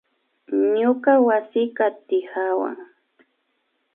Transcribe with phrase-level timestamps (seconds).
[0.79, 2.77] Ñuka wasikan tikawan